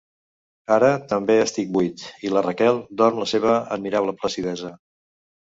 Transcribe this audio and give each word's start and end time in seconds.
Ara 0.75 0.87
també 1.11 1.35
estic 1.41 1.69
buit 1.75 2.01
i 2.29 2.33
la 2.37 2.43
Raquel 2.47 2.81
dorm 3.03 3.21
la 3.25 3.29
seva 3.35 3.55
admirable 3.79 4.17
placidesa. 4.25 4.75